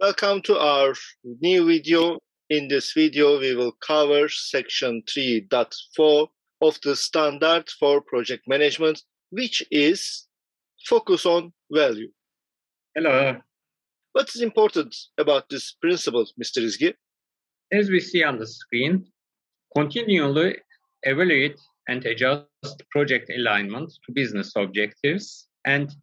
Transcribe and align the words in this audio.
Welcome 0.00 0.40
to 0.44 0.58
our 0.58 0.94
new 1.42 1.66
video. 1.66 2.18
In 2.48 2.68
this 2.68 2.94
video, 2.94 3.38
we 3.38 3.54
will 3.54 3.72
cover 3.86 4.30
section 4.30 5.02
3.4 5.14 6.26
of 6.62 6.78
the 6.82 6.96
standard 6.96 7.68
for 7.78 8.00
project 8.00 8.44
management, 8.48 9.02
which 9.28 9.62
is 9.70 10.26
focus 10.86 11.26
on 11.26 11.52
value. 11.70 12.08
Hello. 12.94 13.36
What 14.12 14.30
is 14.34 14.40
important 14.40 14.96
about 15.18 15.50
this 15.50 15.74
principle, 15.82 16.24
Mr. 16.42 16.62
Izgi? 16.62 16.94
As 17.70 17.90
we 17.90 18.00
see 18.00 18.24
on 18.24 18.38
the 18.38 18.46
screen, 18.46 19.04
continually 19.76 20.56
evaluate 21.02 21.60
and 21.88 22.02
adjust 22.06 22.46
project 22.90 23.30
alignment 23.36 23.92
to 24.06 24.12
business 24.14 24.52
objectives 24.56 25.48
and 25.66 25.94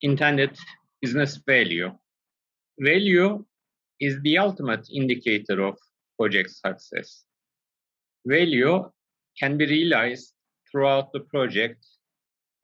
intended 0.00 0.56
business 1.02 1.38
value. 1.46 1.90
Value 2.80 3.44
is 4.00 4.20
the 4.22 4.38
ultimate 4.38 4.88
indicator 4.92 5.62
of 5.62 5.76
project 6.18 6.50
success. 6.50 7.24
Value 8.26 8.90
can 9.38 9.56
be 9.56 9.66
realized 9.66 10.32
throughout 10.70 11.12
the 11.12 11.20
project, 11.20 11.86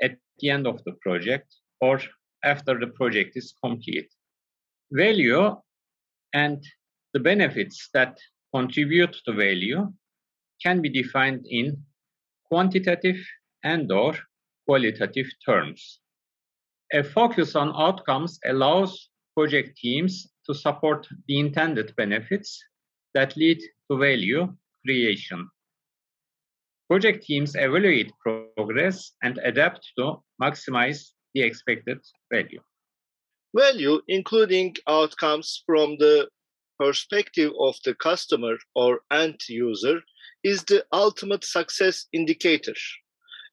at 0.03 0.17
the 0.41 0.51
end 0.51 0.67
of 0.67 0.83
the 0.85 0.93
project, 1.01 1.55
or 1.81 2.01
after 2.45 2.79
the 2.79 2.89
project 2.89 3.37
is 3.37 3.55
complete. 3.63 4.11
Value 4.91 5.57
and 6.33 6.65
the 7.13 7.21
benefits 7.21 7.89
that 7.95 8.19
contribute 8.53 9.17
to 9.25 9.33
value 9.33 9.93
can 10.63 10.81
be 10.83 10.89
defined 10.89 11.47
in 11.49 11.77
quantitative 12.47 13.17
and 13.63 13.91
or 13.93 14.15
qualitative 14.67 15.27
terms. 15.47 16.01
A 16.93 17.05
focus 17.05 17.55
on 17.55 17.73
outcomes 17.77 18.41
allows 18.45 19.10
project 19.41 19.75
teams 19.79 20.29
to 20.47 20.53
support 20.55 21.09
the 21.27 21.39
intended 21.39 21.95
benefits 21.97 22.63
that 23.15 23.35
lead 23.39 23.59
to 23.89 23.97
value 23.97 24.43
creation. 24.85 25.49
Project 26.91 27.25
teams 27.25 27.55
evaluate 27.55 28.13
progress 28.23 29.13
and 29.23 29.39
adapt 29.51 29.81
to 29.97 30.05
maximize 30.43 31.01
the 31.35 31.41
expected 31.41 31.99
value. 32.31 32.61
Value, 33.57 34.03
including 34.09 34.77
outcomes 34.87 35.63
from 35.65 35.97
the 35.99 36.29
perspective 36.79 37.53
of 37.59 37.75
the 37.87 37.95
customer 37.95 38.55
or 38.75 39.01
end 39.11 39.41
user, 39.49 39.97
is 40.45 40.65
the 40.65 40.85
ultimate 40.93 41.45
success 41.45 42.07
indicator 42.13 42.79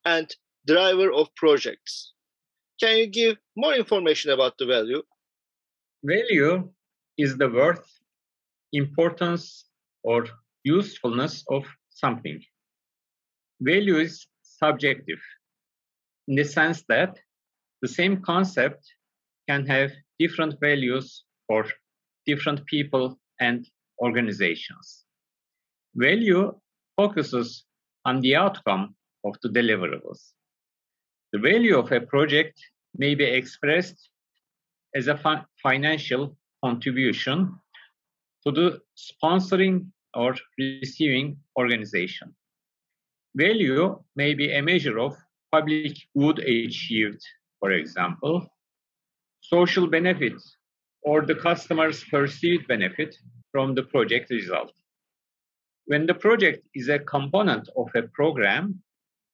and 0.03 0.27
driver 0.65 1.09
of 1.13 1.33
projects. 1.35 2.13
Can 2.81 2.97
you 2.97 3.07
give 3.07 3.37
more 3.55 3.73
information 3.73 4.31
about 4.31 4.57
the 4.57 4.65
value? 4.65 5.01
Value 6.03 6.69
is 7.17 7.37
the 7.37 7.49
worth, 7.49 7.87
importance, 8.73 9.65
or 10.03 10.25
usefulness 10.63 11.43
of 11.49 11.65
something. 11.89 12.41
Value 13.61 13.97
is 13.97 14.27
subjective 14.43 15.19
in 16.27 16.35
the 16.35 16.43
sense 16.43 16.83
that 16.89 17.17
the 17.81 17.87
same 17.87 18.21
concept 18.21 18.85
can 19.47 19.65
have 19.65 19.91
different 20.19 20.59
values 20.59 21.23
for 21.47 21.65
different 22.25 22.65
people 22.65 23.17
and 23.39 23.67
organizations. 23.99 25.05
Value 25.95 26.53
focuses 26.95 27.65
on 28.05 28.21
the 28.21 28.35
outcome 28.35 28.95
of 29.23 29.35
the 29.41 29.49
deliverables. 29.49 30.33
The 31.33 31.39
value 31.39 31.77
of 31.77 31.91
a 31.91 32.01
project 32.01 32.59
may 32.95 33.15
be 33.15 33.25
expressed 33.25 34.09
as 34.97 35.07
a 35.07 35.17
fi- 35.17 35.45
financial 35.61 36.35
contribution 36.63 37.37
to 38.43 38.51
the 38.51 38.79
sponsoring 38.97 39.85
or 40.13 40.35
receiving 40.57 41.37
organization. 41.57 42.33
Value 43.35 43.99
may 44.15 44.33
be 44.33 44.51
a 44.53 44.61
measure 44.61 44.97
of 44.99 45.15
public 45.51 45.93
good 46.17 46.39
achieved, 46.39 47.23
for 47.59 47.71
example, 47.71 48.35
social 49.41 49.87
benefits, 49.87 50.57
or 51.03 51.25
the 51.25 51.35
customer's 51.35 52.03
perceived 52.05 52.67
benefit 52.67 53.15
from 53.51 53.75
the 53.75 53.83
project 53.83 54.29
result. 54.31 54.73
When 55.85 56.05
the 56.05 56.15
project 56.15 56.67
is 56.73 56.89
a 56.89 56.99
component 56.99 57.69
of 57.77 57.87
a 57.95 58.03
program, 58.19 58.81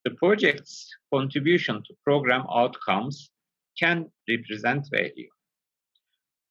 the 0.06 0.12
project's 0.12 0.90
contribution 1.13 1.81
to 1.85 1.94
program 2.03 2.44
outcomes 2.53 3.31
can 3.79 4.12
represent 4.29 4.88
value. 4.91 5.32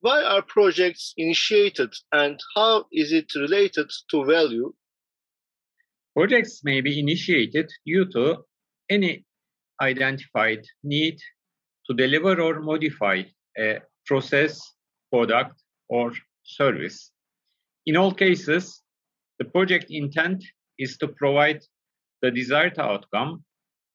Why 0.02 0.20
are 0.20 0.42
projects 0.42 1.14
initiated 1.16 1.94
and 2.10 2.36
how 2.56 2.86
is 2.90 3.12
it 3.12 3.32
related 3.36 3.88
to 4.10 4.24
value? 4.24 4.74
Projects 6.16 6.64
may 6.64 6.80
be 6.80 6.98
initiated 6.98 7.70
due 7.86 8.06
to 8.06 8.44
any 8.90 9.24
identified 9.80 10.64
need 10.82 11.18
to 11.86 11.94
deliver 11.94 12.40
or 12.40 12.60
modify 12.60 13.22
a 13.56 13.78
process, 14.04 14.60
product, 15.12 15.62
or 15.88 16.10
service. 16.42 17.12
In 17.86 17.96
all 17.96 18.12
cases, 18.12 18.82
the 19.38 19.44
project 19.44 19.86
intent 19.90 20.44
is 20.80 20.96
to 20.98 21.06
provide 21.06 21.60
the 22.22 22.32
desired 22.32 22.76
outcome 22.80 23.44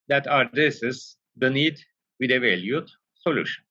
that 0.07 0.25
addresses 0.29 1.18
the 1.35 1.50
need 1.50 1.78
with 2.18 2.31
a 2.31 2.39
valued 2.39 2.89
solution. 3.24 3.66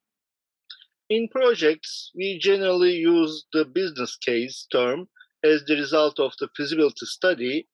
In 1.09 1.29
projects, 1.29 2.11
we 2.17 2.39
generally 2.41 2.97
use 2.97 3.47
the 3.53 3.65
business 3.65 4.17
case 4.17 4.67
term 4.73 5.09
as 5.45 5.65
the 5.65 5.77
result 5.77 6.19
of 6.19 6.33
the 6.41 6.49
feasibility 6.57 7.07
study. 7.07 7.69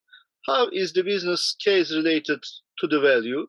How 0.47 0.69
is 0.69 0.93
the 0.93 1.03
business 1.03 1.57
case 1.65 1.91
related 1.95 2.45
to 2.79 2.87
the 2.87 3.01
value? 3.01 3.47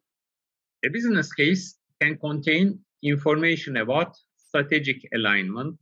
A 0.86 0.90
business 0.90 1.34
case 1.34 1.78
can 2.02 2.18
contain 2.18 2.80
information 3.04 3.76
about 3.76 4.16
strategic 4.38 5.02
alignment, 5.14 5.78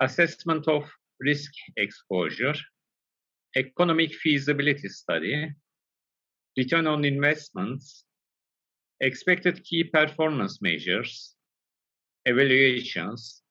assessment 0.00 0.66
of 0.66 0.90
risk 1.20 1.52
exposure, 1.76 2.54
economic 3.56 4.14
feasibility 4.14 4.88
study, 4.88 5.50
return 6.56 6.86
on 6.86 7.04
investments, 7.04 8.04
expected 9.00 9.62
key 9.64 9.84
performance 9.84 10.62
measures, 10.62 11.34
evaluations, 12.26 13.42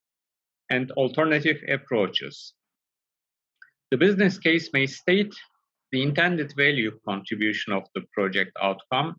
and 0.70 0.92
alternative 0.92 1.58
approaches. 1.68 2.54
The 3.92 3.98
business 3.98 4.38
case 4.38 4.70
may 4.74 4.88
state 4.88 5.34
the 5.92 6.02
intended 6.02 6.54
value 6.56 6.98
contribution 7.06 7.74
of 7.74 7.84
the 7.94 8.02
project 8.14 8.52
outcome 8.62 9.16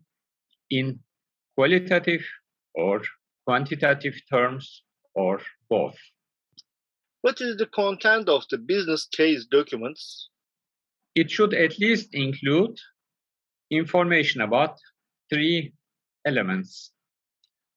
in 0.71 0.99
qualitative 1.55 2.25
or 2.73 3.01
quantitative 3.45 4.15
terms 4.31 4.83
or 5.13 5.39
both. 5.69 5.95
What 7.21 7.39
is 7.39 7.57
the 7.57 7.67
content 7.67 8.27
of 8.27 8.43
the 8.49 8.57
business 8.57 9.05
case 9.05 9.45
documents? 9.45 10.29
It 11.15 11.29
should 11.29 11.53
at 11.53 11.77
least 11.77 12.09
include 12.13 12.75
information 13.69 14.41
about 14.41 14.77
three 15.31 15.73
elements. 16.25 16.91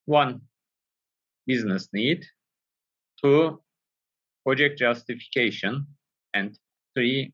One, 0.06 0.40
business 1.46 1.88
need. 1.92 2.24
Two, 3.22 3.60
project 4.44 4.78
justification. 4.78 5.86
And 6.34 6.58
three, 6.94 7.32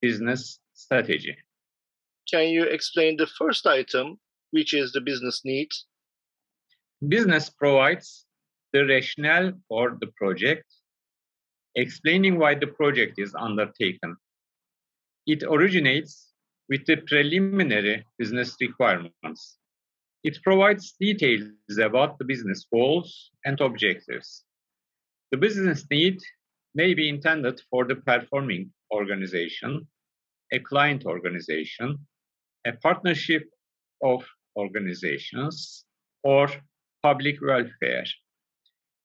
business 0.00 0.60
strategy. 0.74 1.36
Can 2.30 2.48
you 2.48 2.64
explain 2.64 3.16
the 3.16 3.26
first 3.26 3.66
item, 3.66 4.18
which 4.52 4.72
is 4.72 4.92
the 4.92 5.00
business 5.00 5.42
need? 5.44 5.68
Business 7.08 7.50
provides 7.50 8.26
the 8.72 8.86
rationale 8.86 9.52
for 9.68 9.96
the 10.00 10.06
project, 10.16 10.64
explaining 11.74 12.38
why 12.38 12.54
the 12.54 12.66
project 12.66 13.18
is 13.18 13.34
undertaken. 13.34 14.16
It 15.26 15.42
originates 15.42 16.28
with 16.68 16.86
the 16.86 16.96
preliminary 16.96 18.04
business 18.18 18.56
requirements. 18.60 19.56
It 20.22 20.42
provides 20.42 20.92
details 21.00 21.78
about 21.82 22.18
the 22.18 22.24
business 22.24 22.66
goals 22.72 23.30
and 23.44 23.58
objectives. 23.60 24.44
The 25.30 25.38
business 25.38 25.86
need 25.90 26.18
may 26.74 26.92
be 26.94 27.08
intended 27.08 27.60
for 27.70 27.86
the 27.86 27.96
performing 27.96 28.72
organization, 28.92 29.86
a 30.52 30.58
client 30.58 31.06
organization, 31.06 32.06
a 32.66 32.72
partnership 32.72 33.44
of 34.02 34.26
organizations, 34.56 35.84
or 36.22 36.48
public 37.02 37.36
welfare. 37.40 38.04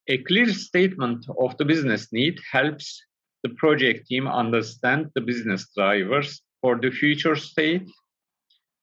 A 0.08 0.18
clear 0.24 0.48
statement 0.48 1.26
of 1.40 1.58
the 1.58 1.66
business 1.66 2.12
need 2.12 2.40
helps 2.52 3.02
the 3.44 3.50
project 3.56 4.08
team 4.08 4.28
understand 4.28 5.12
the 5.16 5.22
business 5.22 5.72
drivers 5.76 6.42
for 6.62 6.78
the 6.78 6.92
future 6.92 7.36
state 7.36 7.90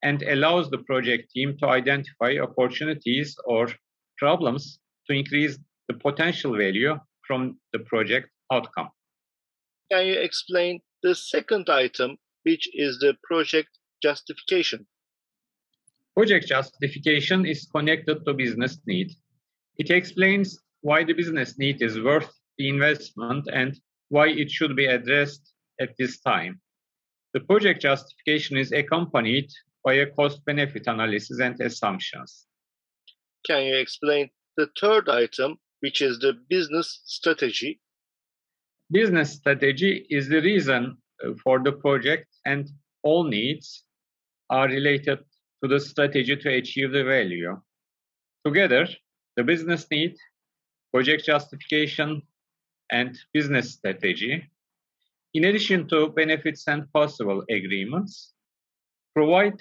and 0.03 0.21
allows 0.23 0.69
the 0.69 0.77
project 0.79 1.31
team 1.31 1.57
to 1.57 1.67
identify 1.67 2.37
opportunities 2.37 3.35
or 3.45 3.69
problems 4.17 4.79
to 5.07 5.13
increase 5.13 5.57
the 5.87 5.93
potential 5.95 6.55
value 6.55 6.99
from 7.25 7.57
the 7.71 7.79
project 7.79 8.29
outcome. 8.51 8.89
Can 9.91 10.05
you 10.05 10.19
explain 10.19 10.81
the 11.01 11.15
second 11.15 11.69
item, 11.69 12.17
which 12.43 12.69
is 12.73 12.99
the 12.99 13.15
project 13.23 13.69
justification? 14.01 14.85
Project 16.15 16.47
justification 16.47 17.45
is 17.45 17.67
connected 17.75 18.25
to 18.25 18.33
business 18.33 18.77
need. 18.85 19.11
It 19.77 19.89
explains 19.89 20.59
why 20.81 21.03
the 21.03 21.13
business 21.13 21.57
need 21.57 21.81
is 21.81 21.99
worth 21.99 22.31
the 22.57 22.69
investment 22.69 23.47
and 23.51 23.79
why 24.09 24.27
it 24.27 24.51
should 24.51 24.75
be 24.75 24.85
addressed 24.85 25.53
at 25.79 25.95
this 25.97 26.19
time. 26.19 26.61
The 27.33 27.39
project 27.39 27.81
justification 27.81 28.57
is 28.57 28.71
accompanied 28.71 29.49
by 29.83 29.93
a 29.93 30.05
cost 30.05 30.43
benefit 30.45 30.87
analysis 30.87 31.39
and 31.39 31.59
assumptions. 31.59 32.45
Can 33.45 33.63
you 33.63 33.75
explain 33.77 34.29
the 34.57 34.67
third 34.79 35.09
item, 35.09 35.57
which 35.81 36.01
is 36.01 36.19
the 36.19 36.33
business 36.49 37.01
strategy? 37.05 37.81
Business 38.91 39.33
strategy 39.33 40.05
is 40.09 40.29
the 40.29 40.41
reason 40.41 40.97
uh, 41.23 41.31
for 41.43 41.59
the 41.59 41.71
project, 41.71 42.27
and 42.45 42.69
all 43.03 43.23
needs 43.23 43.83
are 44.49 44.67
related 44.67 45.19
to 45.61 45.67
the 45.67 45.79
strategy 45.79 46.35
to 46.35 46.49
achieve 46.49 46.91
the 46.91 47.03
value. 47.03 47.59
Together, 48.45 48.87
the 49.35 49.43
business 49.43 49.87
need, 49.89 50.15
project 50.93 51.25
justification, 51.25 52.21
and 52.91 53.17
business 53.33 53.73
strategy, 53.73 54.43
in 55.33 55.45
addition 55.45 55.87
to 55.87 56.09
benefits 56.09 56.67
and 56.67 56.91
possible 56.93 57.43
agreements, 57.49 58.33
provide 59.15 59.59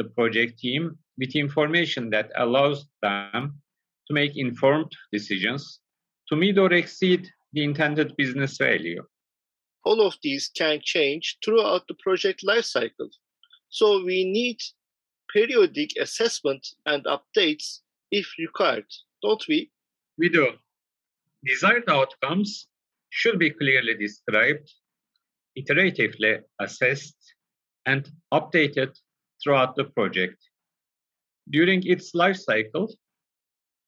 the 0.00 0.08
project 0.16 0.58
team 0.58 0.96
with 1.18 1.36
information 1.36 2.08
that 2.08 2.30
allows 2.36 2.86
them 3.02 3.60
to 4.06 4.14
make 4.14 4.32
informed 4.36 4.90
decisions 5.12 5.80
to 6.28 6.36
meet 6.36 6.56
or 6.56 6.72
exceed 6.72 7.28
the 7.52 7.62
intended 7.62 8.16
business 8.16 8.56
value. 8.56 9.02
All 9.84 10.00
of 10.00 10.14
these 10.22 10.50
can 10.56 10.80
change 10.82 11.36
throughout 11.44 11.86
the 11.86 11.98
project 12.02 12.42
lifecycle. 12.46 13.10
So 13.68 14.02
we 14.02 14.24
need 14.24 14.58
periodic 15.34 15.90
assessment 16.00 16.66
and 16.86 17.04
updates 17.04 17.80
if 18.10 18.26
required, 18.38 18.86
don't 19.22 19.44
we? 19.48 19.70
We 20.16 20.30
do. 20.30 20.46
Desired 21.44 21.88
outcomes 21.88 22.68
should 23.10 23.38
be 23.38 23.50
clearly 23.50 23.94
described, 23.94 24.72
iteratively 25.58 26.40
assessed, 26.58 27.34
and 27.86 28.10
updated 28.32 28.96
throughout 29.42 29.76
the 29.76 29.84
project. 29.84 30.36
During 31.50 31.86
its 31.86 32.14
life 32.14 32.36
cycle, 32.36 32.92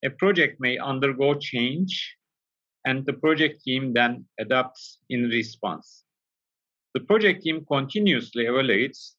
a 0.04 0.10
project 0.10 0.60
may 0.60 0.78
undergo 0.78 1.34
change 1.34 2.16
and 2.84 3.06
the 3.06 3.12
project 3.12 3.62
team 3.62 3.92
then 3.92 4.24
adapts 4.40 4.98
in 5.08 5.24
response. 5.28 6.04
The 6.94 7.00
project 7.00 7.42
team 7.42 7.64
continuously 7.66 8.44
evaluates 8.44 9.12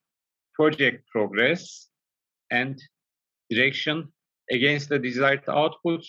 project 0.54 1.08
progress 1.10 1.88
and 2.52 2.80
direction 3.50 4.12
against 4.52 4.90
the 4.90 5.00
desired 5.00 5.46
outputs 5.46 6.08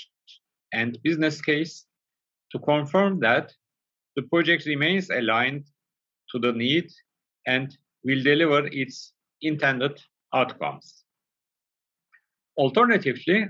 and 0.73 0.99
business 1.03 1.41
case 1.41 1.87
to 2.53 2.59
confirm 2.59 3.21
that 3.21 3.53
the 4.17 4.23
project 4.23 4.67
remains 4.67 5.09
aligned 5.11 5.65
to 6.31 6.39
the 6.39 6.53
need 6.53 6.91
and 7.47 7.77
will 8.05 8.23
deliver 8.23 8.67
its 8.67 9.13
intended 9.41 10.01
outcomes. 10.35 11.05
Alternatively, 12.57 13.47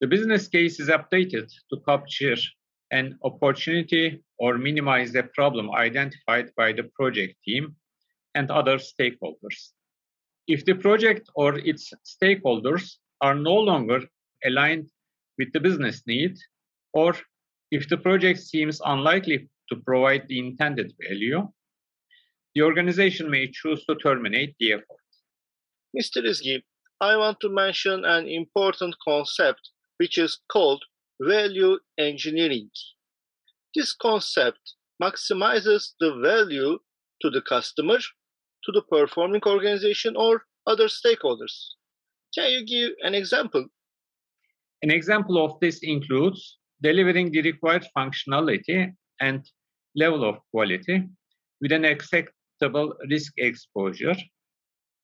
the 0.00 0.06
business 0.06 0.48
case 0.48 0.80
is 0.80 0.88
updated 0.88 1.50
to 1.70 1.80
capture 1.86 2.36
an 2.90 3.18
opportunity 3.22 4.22
or 4.38 4.58
minimize 4.58 5.14
a 5.14 5.22
problem 5.22 5.70
identified 5.72 6.50
by 6.56 6.72
the 6.72 6.84
project 6.94 7.34
team 7.44 7.76
and 8.34 8.50
other 8.50 8.78
stakeholders. 8.78 9.70
If 10.46 10.64
the 10.64 10.74
project 10.74 11.28
or 11.34 11.58
its 11.58 11.92
stakeholders 12.04 12.96
are 13.20 13.34
no 13.34 13.54
longer 13.54 14.00
aligned 14.44 14.88
with 15.38 15.52
the 15.52 15.60
business 15.60 16.02
need, 16.06 16.36
or 16.92 17.14
if 17.70 17.88
the 17.88 17.96
project 17.96 18.40
seems 18.40 18.80
unlikely 18.84 19.48
to 19.68 19.76
provide 19.76 20.26
the 20.26 20.38
intended 20.38 20.92
value, 21.08 21.48
the 22.54 22.62
organization 22.62 23.30
may 23.30 23.50
choose 23.50 23.84
to 23.84 23.94
terminate 23.94 24.54
the 24.58 24.72
effort. 24.72 24.99
Mr. 25.96 26.24
Izgi, 26.24 26.62
I 27.00 27.16
want 27.16 27.40
to 27.40 27.48
mention 27.48 28.04
an 28.04 28.28
important 28.28 28.94
concept 29.04 29.70
which 29.96 30.18
is 30.18 30.38
called 30.52 30.84
value 31.20 31.78
engineering. 31.98 32.70
This 33.74 33.92
concept 33.94 34.74
maximizes 35.02 35.94
the 35.98 36.14
value 36.22 36.78
to 37.22 37.30
the 37.30 37.42
customer, 37.42 37.98
to 37.98 38.72
the 38.72 38.82
performing 38.82 39.42
organization, 39.46 40.14
or 40.16 40.44
other 40.66 40.86
stakeholders. 40.86 41.54
Can 42.34 42.50
you 42.50 42.64
give 42.64 42.92
an 43.02 43.14
example? 43.14 43.66
An 44.82 44.90
example 44.90 45.44
of 45.44 45.58
this 45.60 45.80
includes 45.82 46.58
delivering 46.82 47.30
the 47.32 47.42
required 47.42 47.86
functionality 47.96 48.92
and 49.20 49.44
level 49.96 50.24
of 50.24 50.36
quality 50.52 51.02
with 51.60 51.72
an 51.72 51.84
acceptable 51.84 52.94
risk 53.10 53.32
exposure 53.38 54.14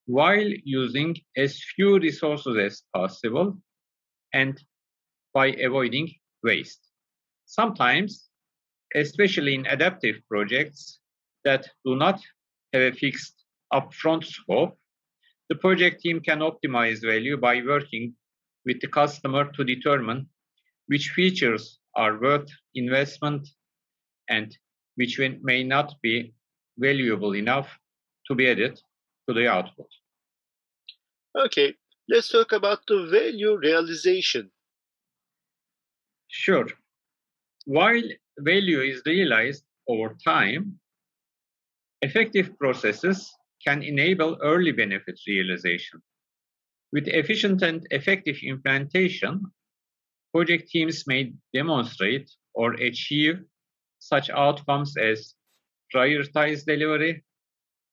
while 0.06 0.48
using 0.64 1.16
as 1.36 1.62
few 1.74 1.98
resources 1.98 2.56
as 2.56 2.82
possible 2.94 3.58
and 4.32 4.60
by 5.34 5.48
avoiding 5.48 6.10
waste. 6.42 6.80
Sometimes, 7.46 8.28
especially 8.94 9.54
in 9.54 9.66
adaptive 9.66 10.16
projects 10.28 11.00
that 11.44 11.68
do 11.84 11.96
not 11.96 12.20
have 12.72 12.82
a 12.82 12.92
fixed 12.92 13.44
upfront 13.72 14.24
scope, 14.24 14.78
the 15.48 15.56
project 15.56 16.00
team 16.00 16.20
can 16.20 16.40
optimize 16.40 17.00
value 17.02 17.36
by 17.36 17.62
working 17.62 18.14
with 18.64 18.80
the 18.80 18.88
customer 18.88 19.50
to 19.52 19.64
determine 19.64 20.28
which 20.86 21.10
features 21.10 21.78
are 21.94 22.20
worth 22.20 22.48
investment 22.74 23.48
and 24.28 24.56
which 24.96 25.20
may 25.42 25.62
not 25.62 25.94
be 26.02 26.34
valuable 26.78 27.34
enough 27.34 27.68
to 28.26 28.34
be 28.34 28.48
added 28.50 28.80
to 29.28 29.34
the 29.34 29.48
output. 29.48 29.88
Okay, 31.36 31.74
let's 32.08 32.28
talk 32.28 32.52
about 32.52 32.80
the 32.86 33.06
value 33.10 33.58
realization. 33.58 34.50
Sure. 36.28 36.66
While 37.66 38.02
value 38.38 38.80
is 38.80 39.02
realized 39.06 39.64
over 39.88 40.16
time, 40.24 40.78
effective 42.02 42.56
processes 42.58 43.30
can 43.66 43.82
enable 43.82 44.38
early 44.42 44.72
benefits 44.72 45.24
realization. 45.26 46.00
With 46.92 47.08
efficient 47.08 47.62
and 47.62 47.86
effective 47.90 48.36
implementation, 48.42 49.42
project 50.32 50.68
teams 50.68 51.06
may 51.06 51.32
demonstrate 51.52 52.30
or 52.54 52.74
achieve 52.74 53.42
such 53.98 54.30
outcomes 54.30 54.96
as 54.96 55.34
prioritized 55.94 56.66
delivery, 56.66 57.24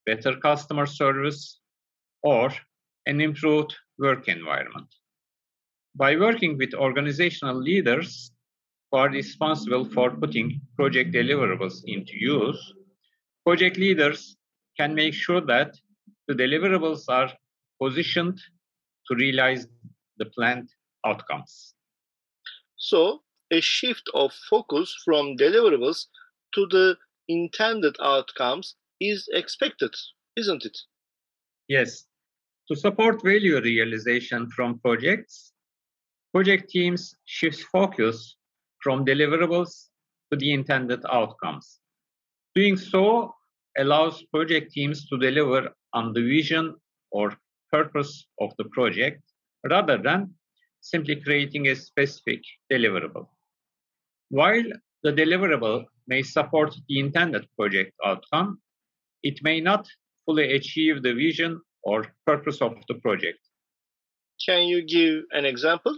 better 0.06 0.36
customer 0.38 0.86
service, 0.86 1.60
or 2.24 2.52
an 3.06 3.22
improved 3.22 3.76
work 4.00 4.28
environment. 4.28 4.88
By 5.96 6.16
working 6.16 6.58
with 6.58 6.74
organizational 6.74 7.56
leaders 7.56 8.32
who 8.92 8.98
are 8.98 9.10
responsible 9.10 9.86
for 9.86 10.12
putting 10.12 10.62
project 10.76 11.14
deliverables 11.14 11.82
into 11.86 12.14
use, 12.16 12.74
project 13.46 13.78
leaders 13.78 14.36
can 14.78 14.96
make 14.96 15.14
sure 15.14 15.42
that 15.42 15.76
the 16.28 16.34
deliverables 16.34 17.04
are 17.10 17.32
positioned 17.82 18.40
to 19.08 19.16
realize 19.16 19.68
the 20.18 20.26
planned 20.26 20.70
outcomes. 21.06 21.76
So, 22.78 23.24
a 23.52 23.62
shift 23.62 24.10
of 24.14 24.32
focus 24.50 24.96
from 25.06 25.38
deliverables 25.38 26.08
to 26.56 26.66
the 26.68 26.98
intended 27.28 27.96
outcomes 28.02 28.76
is 29.10 29.28
expected, 29.34 29.94
isn't 30.38 30.66
it? 30.66 30.78
Yes. 31.68 32.06
To 32.70 32.76
support 32.76 33.24
value 33.24 33.60
realization 33.62 34.50
from 34.50 34.80
projects, 34.80 35.54
project 36.34 36.70
teams 36.70 37.16
shift 37.26 37.62
focus 37.72 38.38
from 38.82 39.06
deliverables 39.06 39.90
to 40.32 40.38
the 40.38 40.54
intended 40.54 41.02
outcomes. 41.12 41.80
Doing 42.56 42.78
so 42.78 43.34
allows 43.78 44.24
project 44.24 44.72
teams 44.72 45.08
to 45.10 45.18
deliver 45.18 45.70
on 45.94 46.14
the 46.14 46.22
vision 46.22 46.76
or 47.12 47.36
purpose 47.72 48.28
of 48.40 48.52
the 48.58 48.66
project 48.66 49.22
rather 49.70 49.98
than 49.98 50.34
simply 50.82 51.16
creating 51.16 51.68
a 51.68 51.76
specific 51.76 52.42
deliverable. 52.72 53.28
While 54.30 54.64
the 55.04 55.12
deliverable 55.12 55.86
may 56.08 56.22
support 56.22 56.76
the 56.88 57.00
intended 57.00 57.48
project 57.58 57.94
outcome, 58.06 58.60
it 59.24 59.40
may 59.42 59.60
not 59.62 59.88
fully 60.26 60.54
achieve 60.54 61.02
the 61.02 61.14
vision 61.14 61.62
or 61.84 62.06
purpose 62.26 62.62
of 62.62 62.76
the 62.88 62.96
project. 62.96 63.40
Can 64.46 64.64
you 64.64 64.86
give 64.86 65.24
an 65.32 65.46
example? 65.46 65.98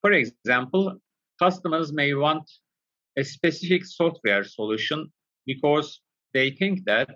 For 0.00 0.12
example, 0.12 0.96
customers 1.38 1.92
may 1.92 2.14
want 2.14 2.50
a 3.18 3.24
specific 3.24 3.84
software 3.84 4.44
solution 4.44 5.12
because 5.46 6.00
they 6.32 6.50
think 6.50 6.84
that 6.86 7.10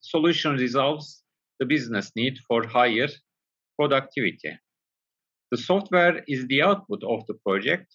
solution 0.00 0.56
resolves 0.56 1.22
the 1.60 1.66
business 1.66 2.10
need 2.16 2.38
for 2.46 2.66
higher 2.66 3.08
productivity. 3.76 4.58
The 5.50 5.58
software 5.58 6.22
is 6.26 6.46
the 6.46 6.62
output 6.62 7.02
of 7.04 7.26
the 7.26 7.34
project, 7.46 7.86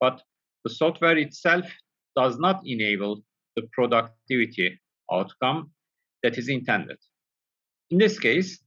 but 0.00 0.20
the 0.64 0.70
software 0.70 1.16
itself 1.18 1.66
does 2.16 2.38
not 2.38 2.60
enable 2.64 3.22
the 3.56 3.62
productivity 3.72 4.80
outcome 5.10 5.70
that 6.22 6.38
is 6.38 6.48
intended. 6.48 6.98
In 7.90 7.98
this 7.98 8.18
case, 8.18 8.60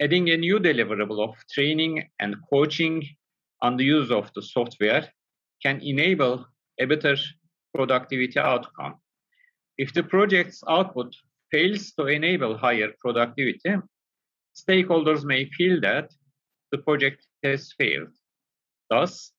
adding 0.00 0.30
a 0.30 0.36
new 0.36 0.58
deliverable 0.58 1.22
of 1.22 1.36
training 1.50 2.08
and 2.20 2.36
coaching 2.50 3.06
on 3.60 3.76
the 3.76 3.84
use 3.84 4.10
of 4.10 4.30
the 4.34 4.42
software 4.42 5.08
can 5.62 5.80
enable 5.80 6.44
a 6.80 6.84
better 6.84 7.16
productivity 7.74 8.38
outcome. 8.38 8.96
If 9.78 9.92
the 9.94 10.02
project's 10.02 10.62
output 10.68 11.14
fails 11.50 11.92
to 11.92 12.06
enable 12.06 12.56
higher 12.56 12.90
productivity, 12.98 13.76
stakeholders 14.54 15.24
may 15.24 15.46
feel 15.50 15.80
that 15.80 16.10
the 16.72 16.78
project 16.78 17.24
has 17.42 17.72
failed. 17.78 18.12
Thus, 18.90 19.32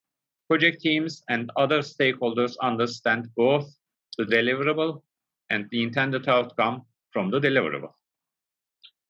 project 0.50 0.82
teams 0.82 1.24
and 1.30 1.52
other 1.58 1.80
stakeholders 1.80 2.56
understand 2.62 3.30
both 3.36 3.66
the 4.18 4.26
deliverable 4.26 5.02
and 5.54 5.68
the 5.72 5.84
intended 5.84 6.28
outcome 6.28 6.82
from 7.12 7.30
the 7.30 7.40
deliverable. 7.40 7.94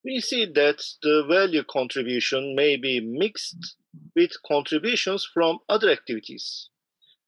We 0.03 0.19
see 0.19 0.45
that 0.45 0.83
the 1.01 1.25
value 1.29 1.63
contribution 1.63 2.55
may 2.55 2.75
be 2.75 2.99
mixed 2.99 3.77
with 4.15 4.31
contributions 4.45 5.27
from 5.33 5.59
other 5.69 5.89
activities. 5.89 6.69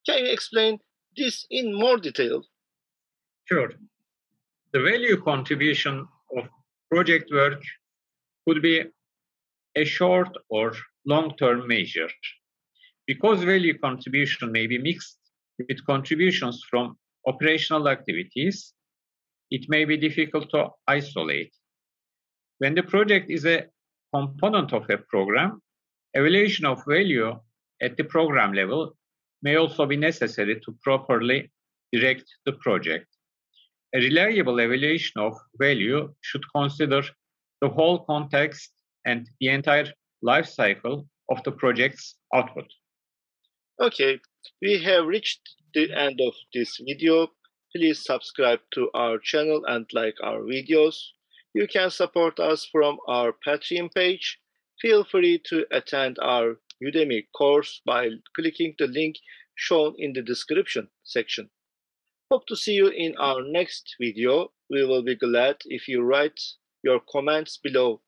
Can 0.06 0.26
you 0.26 0.32
explain 0.32 0.80
this 1.16 1.46
in 1.50 1.74
more 1.74 1.98
detail? 1.98 2.44
Sure. 3.46 3.72
The 4.74 4.82
value 4.82 5.22
contribution 5.22 6.06
of 6.38 6.44
project 6.92 7.32
work 7.32 7.62
could 8.46 8.62
be 8.62 8.84
a 9.78 9.86
short 9.86 10.30
or 10.50 10.74
long-term 11.06 11.68
measure. 11.68 12.10
Because 13.08 13.44
value 13.44 13.78
contribution 13.78 14.52
may 14.52 14.68
be 14.68 14.78
mixed 14.78 15.18
with 15.58 15.86
contributions 15.86 16.62
from 16.70 16.98
operational 17.28 17.88
activities, 17.88 18.74
it 19.52 19.66
may 19.70 19.86
be 19.86 19.98
difficult 19.98 20.50
to 20.52 20.70
isolate. 20.88 21.54
When 22.60 22.76
the 22.76 22.84
project 22.84 23.30
is 23.30 23.46
a 23.46 23.66
component 24.14 24.74
of 24.74 24.90
a 24.90 24.98
program, 24.98 25.62
evaluation 26.14 26.66
of 26.66 26.84
value 26.88 27.40
at 27.82 27.98
the 27.98 28.04
program 28.04 28.54
level 28.54 28.96
may 29.42 29.56
also 29.58 29.86
be 29.86 29.98
necessary 29.98 30.60
to 30.62 30.76
properly 30.82 31.52
direct 31.92 32.26
the 32.46 32.54
project. 32.54 33.08
A 33.94 34.00
reliable 34.00 34.60
evaluation 34.60 35.22
of 35.22 35.34
value 35.58 36.14
should 36.22 36.44
consider 36.56 37.02
the 37.62 37.70
whole 37.70 38.00
context 38.06 38.72
and 39.06 39.30
the 39.40 39.50
entire 39.50 39.88
life 40.22 40.48
cycle 40.48 41.08
of 41.30 41.44
the 41.44 41.52
project's 41.52 42.16
output. 42.34 42.66
Okay, 43.80 44.20
we 44.62 44.82
have 44.84 45.06
reached 45.06 45.42
the 45.74 45.92
end 45.94 46.20
of 46.22 46.34
this 46.54 46.80
video. 46.88 47.28
Please 47.76 48.06
subscribe 48.06 48.62
to 48.74 48.90
our 48.94 49.18
channel 49.18 49.66
and 49.68 49.86
like 49.92 50.16
our 50.24 50.40
videos. 50.40 50.96
You 51.54 51.68
can 51.68 51.90
support 51.90 52.40
us 52.40 52.66
from 52.72 53.00
our 53.06 53.34
Patreon 53.46 53.94
page. 53.94 54.40
Feel 54.82 55.04
free 55.04 55.42
to 55.50 55.66
attend 55.72 56.18
our 56.22 56.56
Udemy 56.82 57.28
course 57.36 57.82
by 57.86 58.12
clicking 58.34 58.76
the 58.80 58.88
link 58.88 59.18
shown 59.56 59.94
in 59.98 60.14
the 60.14 60.22
description 60.22 60.88
section. 61.04 61.50
Hope 62.32 62.48
to 62.48 62.56
see 62.56 62.76
you 62.76 62.88
in 62.88 63.14
our 63.18 63.42
next 63.42 63.96
video. 64.00 64.54
We 64.70 64.86
will 64.86 65.04
be 65.04 65.18
glad 65.18 65.58
if 65.66 65.90
you 65.90 66.02
write 66.02 66.40
your 66.82 67.02
comments 67.12 67.58
below 67.58 68.02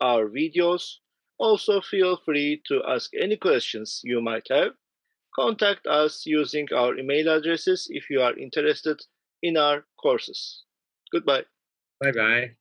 our 0.00 0.30
videos. 0.30 0.94
Also, 1.36 1.82
feel 1.82 2.16
free 2.24 2.62
to 2.68 2.82
ask 2.88 3.10
any 3.20 3.36
questions 3.36 4.00
you 4.02 4.22
might 4.22 4.46
have. 4.48 4.72
Contact 5.34 5.86
us 5.86 6.26
using 6.26 6.68
our 6.74 6.96
email 6.98 7.28
addresses 7.28 7.86
if 7.90 8.10
you 8.10 8.20
are 8.20 8.36
interested 8.36 9.00
in 9.42 9.56
our 9.56 9.84
courses. 10.00 10.64
Goodbye. 11.12 11.44
Bye 12.00 12.12
bye. 12.12 12.59